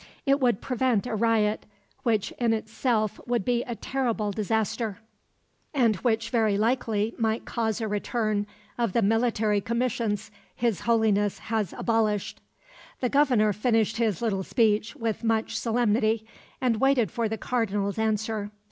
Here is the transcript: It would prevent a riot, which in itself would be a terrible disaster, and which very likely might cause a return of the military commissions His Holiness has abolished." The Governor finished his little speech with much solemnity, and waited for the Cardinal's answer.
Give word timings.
It 0.25 0.39
would 0.39 0.61
prevent 0.61 1.05
a 1.05 1.13
riot, 1.13 1.67
which 2.01 2.31
in 2.39 2.53
itself 2.53 3.21
would 3.27 3.45
be 3.45 3.61
a 3.65 3.75
terrible 3.75 4.31
disaster, 4.31 4.97
and 5.75 5.95
which 5.97 6.31
very 6.31 6.57
likely 6.57 7.13
might 7.19 7.45
cause 7.45 7.79
a 7.79 7.87
return 7.87 8.47
of 8.79 8.93
the 8.93 9.03
military 9.03 9.61
commissions 9.61 10.31
His 10.55 10.79
Holiness 10.89 11.37
has 11.53 11.71
abolished." 11.77 12.41
The 12.99 13.09
Governor 13.09 13.53
finished 13.53 13.97
his 13.97 14.23
little 14.23 14.41
speech 14.41 14.95
with 14.95 15.23
much 15.23 15.55
solemnity, 15.55 16.25
and 16.59 16.81
waited 16.81 17.11
for 17.11 17.29
the 17.29 17.37
Cardinal's 17.37 17.99
answer. 17.99 18.49